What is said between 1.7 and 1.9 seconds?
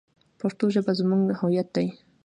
دی.